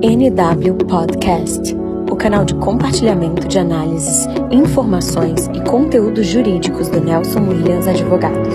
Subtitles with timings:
[0.00, 1.74] NW Podcast,
[2.10, 8.54] o canal de compartilhamento de análises, informações e conteúdos jurídicos do Nelson Williams Advogados.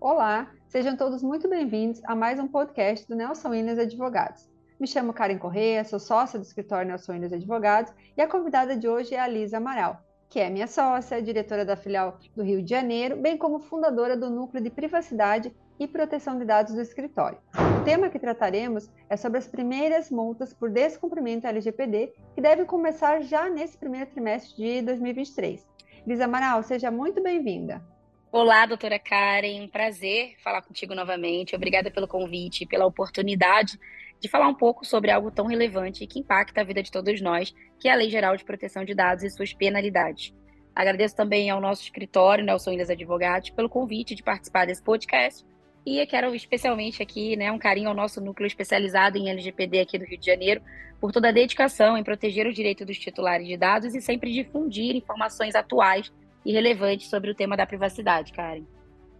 [0.00, 4.48] Olá, sejam todos muito bem-vindos a mais um podcast do Nelson Williams Advogados.
[4.80, 8.88] Me chamo Karen Correia, sou sócia do escritório Nelson Williams Advogados e a convidada de
[8.88, 12.70] hoje é a Lisa Amaral, que é minha sócia, diretora da filial do Rio de
[12.70, 17.38] Janeiro, bem como fundadora do Núcleo de Privacidade e proteção de dados do escritório.
[17.80, 23.22] O tema que trataremos é sobre as primeiras multas por descumprimento LGPD, que devem começar
[23.22, 25.66] já nesse primeiro trimestre de 2023.
[26.06, 27.82] Lisa Amaral, seja muito bem-vinda.
[28.30, 31.56] Olá, doutora Karen, um prazer falar contigo novamente.
[31.56, 33.80] Obrigada pelo convite e pela oportunidade
[34.20, 37.54] de falar um pouco sobre algo tão relevante que impacta a vida de todos nós,
[37.80, 40.34] que é a Lei Geral de Proteção de Dados e suas penalidades.
[40.74, 45.42] Agradeço também ao nosso escritório, Nelson Ilhas Advogados, pelo convite de participar desse podcast
[45.86, 50.04] e quero especialmente aqui, né, um carinho ao nosso núcleo especializado em LGPD aqui do
[50.04, 50.60] Rio de Janeiro,
[51.00, 54.94] por toda a dedicação em proteger o direito dos titulares de dados e sempre difundir
[54.94, 56.12] informações atuais
[56.44, 58.64] e relevantes sobre o tema da privacidade, Karen.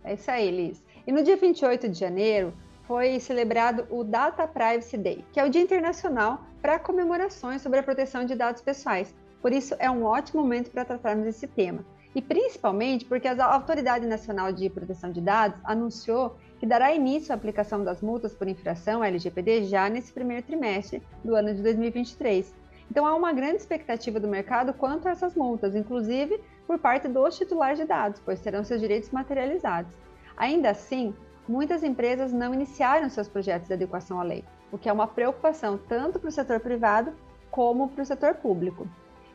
[0.04, 0.82] É isso aí, Liz.
[1.06, 2.52] E no dia 28 de janeiro
[2.86, 7.82] foi celebrado o Data Privacy Day, que é o Dia Internacional para comemorações sobre a
[7.82, 9.14] proteção de dados pessoais.
[9.42, 11.84] Por isso, é um ótimo momento para tratarmos desse tema.
[12.14, 17.34] E principalmente porque a Autoridade Nacional de Proteção de Dados anunciou que dará início à
[17.36, 22.52] aplicação das multas por infração LGPD já nesse primeiro trimestre do ano de 2023.
[22.90, 27.38] Então há uma grande expectativa do mercado quanto a essas multas, inclusive por parte dos
[27.38, 29.90] titulares de dados, pois terão seus direitos materializados.
[30.36, 31.14] Ainda assim,
[31.48, 35.80] muitas empresas não iniciaram seus projetos de adequação à lei, o que é uma preocupação
[35.88, 37.14] tanto para o setor privado
[37.50, 38.86] como para o setor público.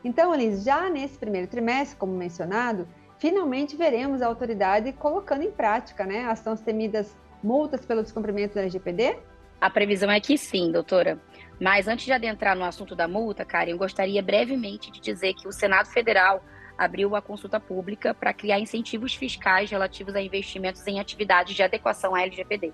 [0.04, 2.86] Então, Liz, já nesse primeiro trimestre, como mencionado,
[3.18, 8.60] finalmente veremos a autoridade colocando em prática né, as tão temidas multas pelo descumprimento da
[8.60, 9.18] LGPD?
[9.60, 11.18] A previsão é que sim, doutora.
[11.60, 15.52] Mas antes de adentrar no assunto da multa, Karen, gostaria brevemente de dizer que o
[15.52, 16.40] Senado Federal
[16.76, 22.14] abriu a consulta pública para criar incentivos fiscais relativos a investimentos em atividades de adequação
[22.14, 22.72] à LGPD.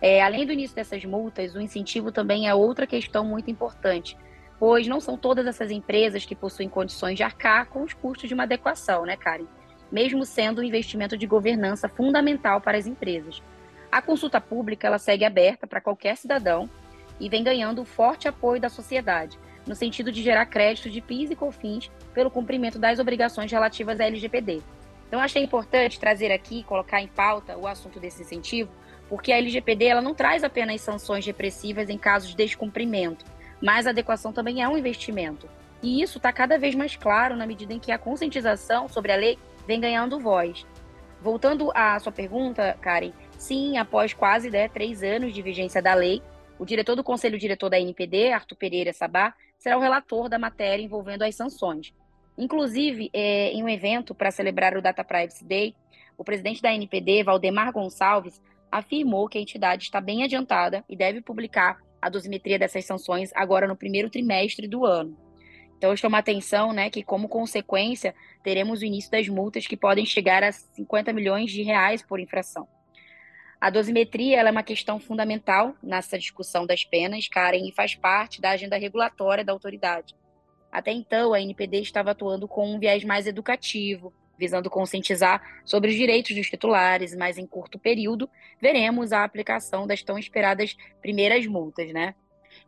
[0.00, 4.16] É, além do início dessas multas, o incentivo também é outra questão muito importante,
[4.58, 8.34] pois não são todas essas empresas que possuem condições de arcar com os custos de
[8.34, 9.46] uma adequação, né, Karen?
[9.90, 13.42] Mesmo sendo um investimento de governança fundamental para as empresas.
[13.90, 16.68] A consulta pública ela segue aberta para qualquer cidadão
[17.20, 21.36] e vem ganhando forte apoio da sociedade, no sentido de gerar créditos de PIS e
[21.36, 24.62] COFINS pelo cumprimento das obrigações relativas à LGPD.
[25.08, 28.70] Então, achei importante trazer aqui, colocar em pauta o assunto desse incentivo,
[29.08, 33.24] porque a LGPD ela não traz apenas sanções repressivas em casos de descumprimento,
[33.60, 35.48] mas a adequação também é um investimento.
[35.82, 39.16] E isso está cada vez mais claro na medida em que a conscientização sobre a
[39.16, 40.66] lei vem ganhando voz.
[41.20, 46.22] Voltando à sua pergunta, Karen, sim, após quase né, três anos de vigência da lei,
[46.58, 50.84] o diretor do Conselho Diretor da NPD, Arthur Pereira Sabá, será o relator da matéria
[50.84, 51.94] envolvendo as sanções.
[52.36, 55.74] Inclusive, é, em um evento para celebrar o Data Privacy Day,
[56.18, 61.22] o presidente da NPD, Valdemar Gonçalves, afirmou que a entidade está bem adiantada e deve
[61.22, 65.16] publicar a dosimetria dessas sanções agora no primeiro trimestre do ano.
[65.78, 70.44] Então, chama atenção né, que, como consequência, teremos o início das multas que podem chegar
[70.44, 72.68] a 50 milhões de reais por infração.
[73.64, 78.50] A dosimetria é uma questão fundamental nessa discussão das penas, Karen, e faz parte da
[78.50, 80.14] agenda regulatória da autoridade.
[80.70, 85.96] Até então, a NPD estava atuando com um viés mais educativo, visando conscientizar sobre os
[85.96, 88.28] direitos dos titulares, mas em curto período
[88.60, 92.14] veremos a aplicação das tão esperadas primeiras multas, né?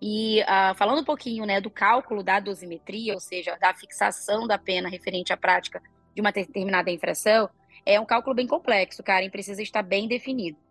[0.00, 4.56] E uh, falando um pouquinho né, do cálculo da dosimetria, ou seja, da fixação da
[4.56, 5.82] pena referente à prática
[6.14, 7.50] de uma determinada infração,
[7.84, 10.64] é um cálculo bem complexo, Karen, precisa estar bem definido.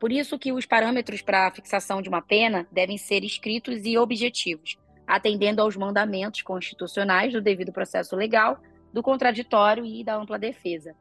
[0.00, 3.98] Por isso que os parâmetros para a fixação de uma pena devem ser escritos e
[3.98, 8.58] objetivos, atendendo aos mandamentos constitucionais do devido processo legal,
[8.94, 10.96] do contraditório e da ampla defesa.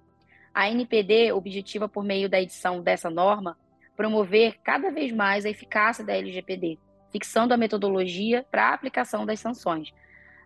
[0.53, 3.57] A NPD objetiva, por meio da edição dessa norma,
[3.95, 6.77] promover cada vez mais a eficácia da LGPD,
[7.09, 9.93] fixando a metodologia para a aplicação das sanções.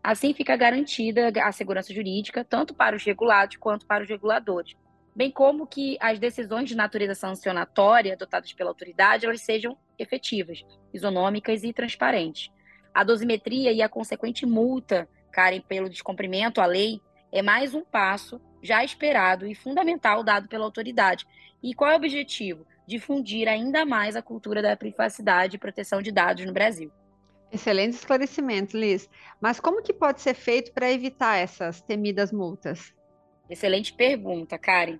[0.03, 4.75] Assim fica garantida a segurança jurídica, tanto para os regulados quanto para os reguladores,
[5.15, 10.63] bem como que as decisões de natureza sancionatória adotadas pela autoridade elas sejam efetivas,
[10.93, 12.51] isonômicas e transparentes.
[12.93, 17.01] A dosimetria e a consequente multa, Karen, pelo descumprimento à lei,
[17.31, 21.25] é mais um passo já esperado e fundamental dado pela autoridade.
[21.61, 22.65] E qual é o objetivo?
[22.87, 26.91] Difundir ainda mais a cultura da privacidade e proteção de dados no Brasil.
[27.51, 29.09] Excelente esclarecimento, Liz.
[29.39, 32.93] Mas como que pode ser feito para evitar essas temidas multas?
[33.49, 34.99] Excelente pergunta, Karen.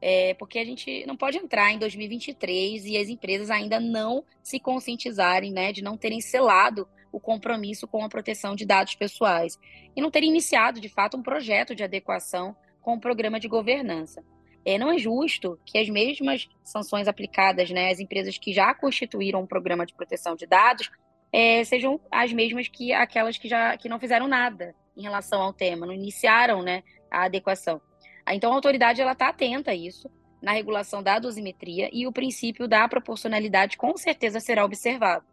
[0.00, 4.58] é, porque a gente não pode entrar em 2023 e as empresas ainda não se
[4.58, 9.58] conscientizarem, né, de não terem selado o compromisso com a proteção de dados pessoais
[9.94, 14.24] e não terem iniciado, de fato, um projeto de adequação com o programa de governança.
[14.64, 19.42] É, não é justo que as mesmas sanções aplicadas né, às empresas que já constituíram
[19.42, 20.90] um programa de proteção de dados
[21.32, 25.52] é, sejam as mesmas que aquelas que já que não fizeram nada em relação ao
[25.52, 27.80] tema, não iniciaram né, a adequação.
[28.28, 30.10] Então, a autoridade está atenta a isso
[30.40, 35.24] na regulação da dosimetria e o princípio da proporcionalidade com certeza será observado.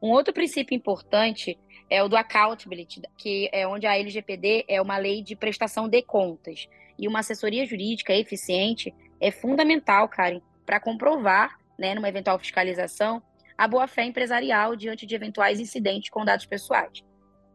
[0.00, 1.58] Um outro princípio importante
[1.88, 6.02] é o do accountability, que é onde a LGPD é uma lei de prestação de
[6.02, 6.68] contas.
[6.98, 13.22] E uma assessoria jurídica eficiente é fundamental, Karen, para comprovar, né, numa eventual fiscalização,
[13.56, 17.04] a boa-fé empresarial diante de eventuais incidentes com dados pessoais.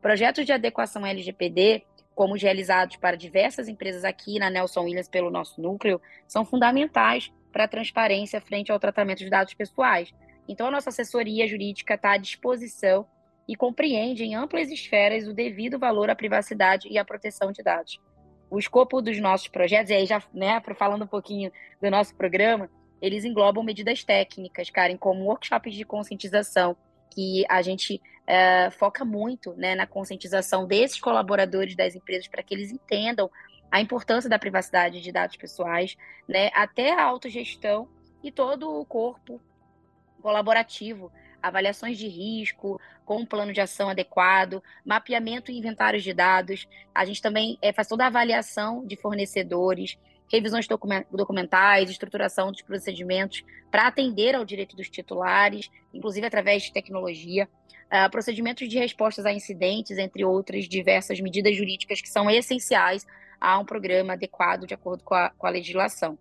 [0.01, 1.83] Projetos de adequação LGPD,
[2.17, 7.31] como os realizados para diversas empresas aqui na Nelson Williams pelo nosso núcleo, são fundamentais
[7.53, 10.11] para a transparência frente ao tratamento de dados pessoais.
[10.49, 13.05] Então, a nossa assessoria jurídica está à disposição
[13.47, 18.01] e compreende em amplas esferas o devido valor à privacidade e à proteção de dados.
[18.49, 22.67] O escopo dos nossos projetos, e aí já né, falando um pouquinho do nosso programa,
[22.99, 26.75] eles englobam medidas técnicas, Karen, como workshops de conscientização,
[27.13, 32.53] que a gente é, foca muito né, na conscientização desses colaboradores das empresas para que
[32.53, 33.31] eles entendam
[33.71, 35.97] a importância da privacidade de dados pessoais,
[36.27, 37.87] né, até a autogestão
[38.21, 39.41] e todo o corpo
[40.21, 46.67] colaborativo, avaliações de risco, com um plano de ação adequado, mapeamento e inventários de dados.
[46.93, 49.97] A gente também é, faz toda a avaliação de fornecedores,
[50.31, 50.67] revisões
[51.11, 57.47] documentais, estruturação dos procedimentos para atender ao direito dos titulares, inclusive através de tecnologia,
[57.87, 63.05] uh, procedimentos de respostas a incidentes, entre outras diversas medidas jurídicas que são essenciais
[63.39, 66.17] a um programa adequado de acordo com a, com a legislação.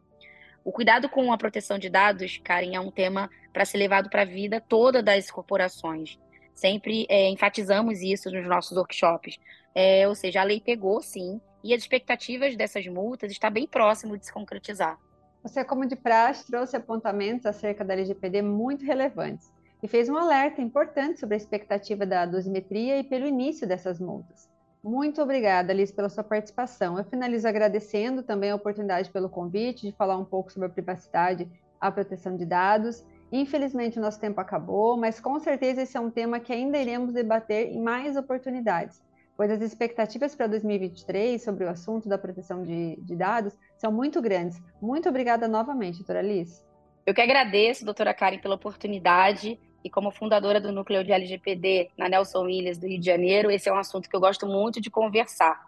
[0.65, 4.23] O cuidado com a proteção de dados, Karen, é um tema para ser levado para
[4.23, 6.19] a vida toda das corporações.
[6.55, 9.39] Sempre é, enfatizamos isso nos nossos workshops.
[9.75, 14.17] É, ou seja, a lei pegou, sim, e as expectativas dessas multas está bem próximo
[14.17, 15.01] de se concretizar.
[15.43, 19.53] Você, como de praxe, trouxe apontamentos acerca da LGPD muito relevantes
[19.83, 24.49] e fez um alerta importante sobre a expectativa da dosimetria e pelo início dessas multas.
[24.81, 26.99] Muito obrigada, Liz, pela sua participação.
[26.99, 31.51] Eu finalizo agradecendo também a oportunidade pelo convite de falar um pouco sobre a privacidade,
[31.81, 33.05] a proteção de dados.
[33.33, 37.13] Infelizmente, o nosso tempo acabou, mas com certeza esse é um tema que ainda iremos
[37.13, 39.05] debater em mais oportunidades
[39.37, 44.23] pois as expectativas para 2023 sobre o assunto da proteção de, de, dados são muito
[44.23, 44.61] grandes.
[44.81, 46.65] Muito obrigada novamente, doutora Liz.
[47.05, 52.09] Eu que agradeço, doutora Karen, pela oportunidade e como fundadora do núcleo de LGPD na
[52.09, 54.91] Nelson Williams do Rio de Janeiro, esse é um assunto que eu gosto muito de
[54.91, 55.65] conversar.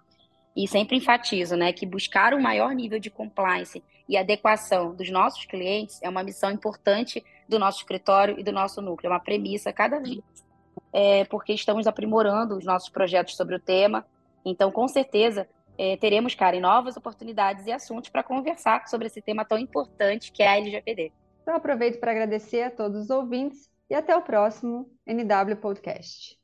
[0.57, 5.45] E sempre enfatizo né, que buscar um maior nível de compliance e adequação dos nossos
[5.45, 9.73] clientes é uma missão importante do nosso escritório e do nosso núcleo, é uma premissa
[9.73, 10.48] cada vez
[10.93, 14.07] é, porque estamos aprimorando os nossos projetos sobre o tema.
[14.45, 19.45] Então, com certeza, é, teremos, Karen, novas oportunidades e assuntos para conversar sobre esse tema
[19.45, 21.13] tão importante que é a LGPD.
[21.43, 26.39] Então, aproveito para agradecer a todos os ouvintes e até o próximo NW Podcast.